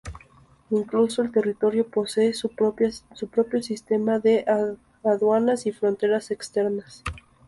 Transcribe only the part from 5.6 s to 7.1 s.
y fronteras externas.